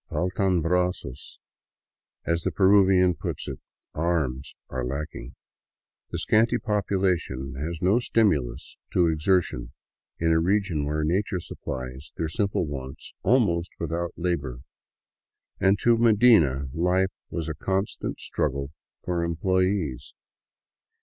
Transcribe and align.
"Faltan 0.09 0.63
brazos," 0.63 1.37
as 2.25 2.41
the 2.41 2.51
Peruvian 2.51 3.13
puts 3.13 3.47
it;" 3.47 3.59
arms" 3.93 4.55
are 4.71 4.83
lacking. 4.83 5.35
The 6.09 6.17
scanty 6.17 6.57
population 6.57 7.53
has 7.59 7.83
no 7.83 7.99
stimulus 7.99 8.77
to 8.93 9.05
exertion 9.05 9.73
in 10.17 10.31
a 10.31 10.39
region 10.39 10.85
where 10.85 11.03
nature 11.03 11.39
supplies 11.39 12.11
their 12.17 12.29
simple 12.29 12.65
wants 12.65 13.13
almost 13.21 13.73
without 13.79 14.15
labor, 14.17 14.61
and 15.59 15.77
to 15.81 15.95
Medina 15.95 16.67
life 16.73 17.11
was 17.29 17.47
a 17.47 17.53
constant 17.53 18.19
struggle 18.19 18.71
for 19.03 19.23
em 19.23 19.35
ployees. 19.35 20.13